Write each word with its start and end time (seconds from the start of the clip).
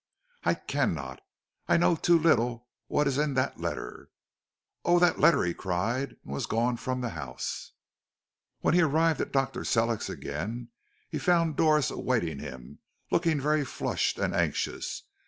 "I 0.43 0.55
cannot 0.55 1.21
I 1.67 1.77
know 1.77 1.95
too 1.95 2.17
little 2.17 2.65
what 2.87 3.05
is 3.05 3.19
in 3.19 3.35
that 3.35 3.59
letter." 3.59 4.09
"Oh, 4.83 4.97
that 4.97 5.19
letter!" 5.19 5.43
he 5.43 5.53
cried, 5.53 6.15
and 6.23 6.33
was 6.33 6.47
gone 6.47 6.77
from 6.77 7.01
the 7.01 7.09
house. 7.09 7.73
When 8.61 8.73
he 8.73 8.81
arrived 8.81 9.21
at 9.21 9.31
Dr. 9.31 9.63
Sellick's 9.63 10.09
again, 10.09 10.69
he 11.07 11.19
found 11.19 11.55
Doris 11.55 11.91
awaiting 11.91 12.39
him, 12.39 12.79
looking 13.11 13.39
very 13.39 13.63
flushed 13.63 14.17
and 14.17 14.33
anxious. 14.33 15.03